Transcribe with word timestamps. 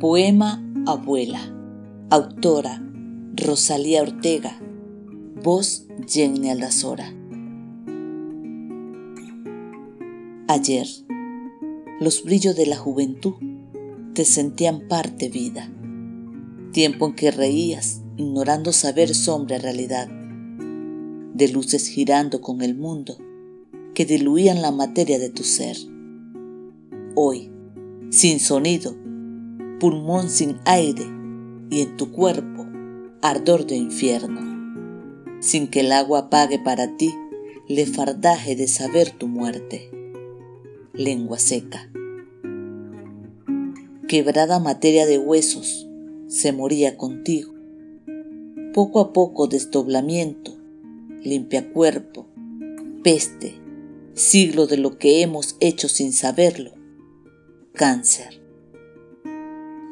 Poema 0.00 0.64
Abuela. 0.86 1.40
Autora 2.08 2.82
Rosalía 3.36 4.00
Ortega. 4.00 4.58
Voz 5.42 5.88
Jenny 6.08 6.48
Aldazora. 6.48 7.12
Ayer, 10.48 10.86
los 12.00 12.24
brillos 12.24 12.56
de 12.56 12.64
la 12.64 12.78
juventud 12.78 13.34
te 14.14 14.24
sentían 14.24 14.88
parte 14.88 15.28
vida. 15.28 15.70
Tiempo 16.72 17.08
en 17.08 17.14
que 17.14 17.30
reías, 17.30 18.00
ignorando 18.16 18.72
saber 18.72 19.14
sombra 19.14 19.58
realidad. 19.58 20.08
De 21.34 21.48
luces 21.48 21.86
girando 21.88 22.40
con 22.40 22.62
el 22.62 22.74
mundo 22.74 23.18
que 23.92 24.06
diluían 24.06 24.62
la 24.62 24.70
materia 24.70 25.18
de 25.18 25.28
tu 25.28 25.42
ser. 25.42 25.76
Hoy, 27.14 27.50
sin 28.08 28.40
sonido, 28.40 28.96
pulmón 29.80 30.28
sin 30.28 30.58
aire 30.66 31.06
y 31.70 31.80
en 31.80 31.96
tu 31.96 32.12
cuerpo 32.12 32.66
ardor 33.22 33.66
de 33.66 33.76
infierno, 33.76 34.40
sin 35.40 35.68
que 35.68 35.80
el 35.80 35.92
agua 35.92 36.20
apague 36.20 36.58
para 36.58 36.96
ti 36.96 37.12
le 37.66 37.86
fardaje 37.86 38.56
de 38.56 38.68
saber 38.68 39.10
tu 39.10 39.26
muerte. 39.26 39.90
Lengua 40.92 41.38
seca. 41.38 41.90
Quebrada 44.06 44.58
materia 44.58 45.06
de 45.06 45.18
huesos, 45.18 45.88
se 46.28 46.52
moría 46.52 46.96
contigo. 46.98 47.54
Poco 48.74 49.00
a 49.00 49.12
poco 49.12 49.46
desdoblamiento, 49.46 50.56
limpia 51.22 51.72
cuerpo, 51.72 52.26
peste, 53.02 53.54
siglo 54.14 54.66
de 54.66 54.76
lo 54.76 54.98
que 54.98 55.22
hemos 55.22 55.56
hecho 55.60 55.88
sin 55.88 56.12
saberlo, 56.12 56.72
cáncer 57.72 58.39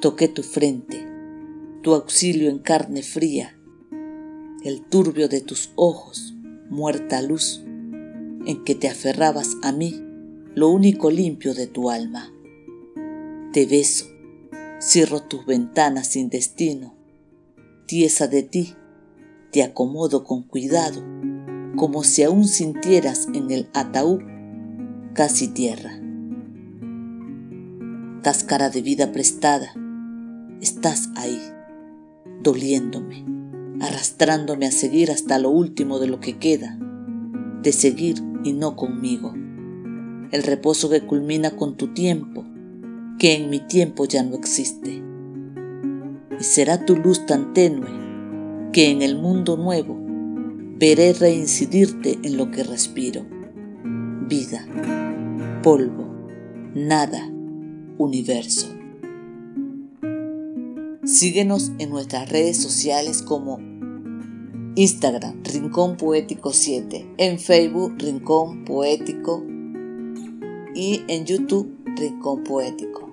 Toqué 0.00 0.28
tu 0.28 0.44
frente, 0.44 1.08
tu 1.82 1.92
auxilio 1.92 2.50
en 2.50 2.60
carne 2.60 3.02
fría, 3.02 3.58
el 4.62 4.82
turbio 4.82 5.28
de 5.28 5.40
tus 5.40 5.72
ojos, 5.74 6.36
muerta 6.70 7.20
luz, 7.20 7.64
en 8.46 8.62
que 8.62 8.76
te 8.76 8.88
aferrabas 8.88 9.56
a 9.64 9.72
mí, 9.72 10.00
lo 10.54 10.68
único 10.68 11.10
limpio 11.10 11.52
de 11.52 11.66
tu 11.66 11.90
alma. 11.90 12.32
Te 13.52 13.66
beso, 13.66 14.06
cierro 14.80 15.20
tus 15.24 15.44
ventanas 15.46 16.06
sin 16.06 16.28
destino, 16.28 16.94
tiesa 17.86 18.28
de 18.28 18.44
ti, 18.44 18.76
te 19.50 19.64
acomodo 19.64 20.22
con 20.22 20.44
cuidado, 20.44 21.02
como 21.74 22.04
si 22.04 22.22
aún 22.22 22.46
sintieras 22.46 23.26
en 23.34 23.50
el 23.50 23.68
ataúd 23.74 24.20
casi 25.12 25.48
tierra. 25.48 26.00
Cáscara 28.22 28.70
de 28.70 28.80
vida 28.80 29.10
prestada, 29.10 29.74
estás 30.60 31.10
ahí, 31.16 31.40
doliéndome, 32.42 33.24
arrastrándome 33.80 34.66
a 34.66 34.72
seguir 34.72 35.10
hasta 35.10 35.38
lo 35.38 35.50
último 35.50 35.98
de 35.98 36.08
lo 36.08 36.20
que 36.20 36.38
queda, 36.38 36.78
de 37.62 37.72
seguir 37.72 38.16
y 38.44 38.52
no 38.52 38.76
conmigo. 38.76 39.34
El 40.30 40.42
reposo 40.42 40.90
que 40.90 41.02
culmina 41.02 41.52
con 41.52 41.76
tu 41.76 41.88
tiempo, 41.88 42.44
que 43.18 43.34
en 43.34 43.50
mi 43.50 43.60
tiempo 43.60 44.04
ya 44.04 44.22
no 44.22 44.36
existe. 44.36 45.02
Y 46.38 46.44
será 46.44 46.84
tu 46.84 46.96
luz 46.96 47.26
tan 47.26 47.52
tenue 47.52 47.88
que 48.72 48.90
en 48.90 49.02
el 49.02 49.16
mundo 49.16 49.56
nuevo 49.56 49.98
veré 50.78 51.12
reincidirte 51.12 52.18
en 52.22 52.36
lo 52.36 52.50
que 52.50 52.62
respiro. 52.62 53.26
Vida, 54.28 54.66
polvo, 55.62 56.06
nada, 56.74 57.28
universo. 57.96 58.77
Síguenos 61.08 61.72
en 61.78 61.88
nuestras 61.88 62.28
redes 62.28 62.58
sociales 62.58 63.22
como 63.22 63.58
Instagram 64.74 65.42
Rincón 65.42 65.96
Poético 65.96 66.52
7, 66.52 67.14
en 67.16 67.38
Facebook 67.38 67.94
Rincón 67.96 68.66
Poético 68.66 69.42
y 70.74 71.00
en 71.08 71.24
YouTube 71.24 71.74
Rincón 71.96 72.44
Poético. 72.44 73.07